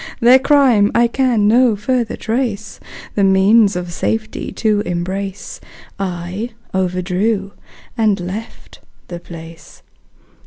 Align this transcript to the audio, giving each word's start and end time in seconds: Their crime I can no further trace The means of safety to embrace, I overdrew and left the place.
Their 0.19 0.39
crime 0.39 0.89
I 0.95 1.05
can 1.05 1.47
no 1.47 1.75
further 1.75 2.15
trace 2.17 2.79
The 3.13 3.23
means 3.23 3.75
of 3.75 3.93
safety 3.93 4.51
to 4.53 4.79
embrace, 4.81 5.61
I 5.99 6.49
overdrew 6.73 7.51
and 7.95 8.19
left 8.19 8.79
the 9.09 9.19
place. 9.19 9.83